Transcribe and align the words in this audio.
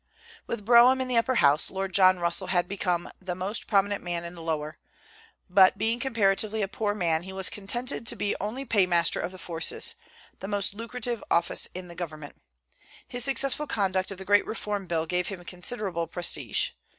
With 0.47 0.65
Brougham 0.65 0.99
in 0.99 1.07
the 1.07 1.17
upper 1.17 1.35
House, 1.35 1.69
Lord 1.69 1.93
John 1.93 2.17
Russell 2.17 2.47
had 2.47 2.67
become 2.67 3.11
the 3.21 3.35
most 3.35 3.67
prominent 3.67 4.01
man 4.03 4.25
in 4.25 4.33
the 4.33 4.41
lower; 4.41 4.79
but 5.47 5.77
being 5.77 5.99
comparatively 5.99 6.63
a 6.63 6.67
poor 6.67 6.95
man, 6.95 7.21
he 7.21 7.31
was 7.31 7.51
contented 7.51 8.07
to 8.07 8.15
be 8.15 8.35
only 8.41 8.65
paymaster 8.65 9.19
of 9.19 9.31
the 9.31 9.37
forces, 9.37 9.93
the 10.39 10.47
most 10.47 10.73
lucrative 10.73 11.23
office 11.29 11.67
in 11.75 11.87
the 11.87 11.93
government. 11.93 12.37
His 13.07 13.23
successful 13.23 13.67
conduct 13.67 14.09
of 14.09 14.17
the 14.17 14.25
great 14.25 14.47
Reform 14.47 14.87
Bill 14.87 15.05
gave 15.05 15.27
him 15.27 15.45
considerable 15.45 16.07
prestige. 16.07 16.71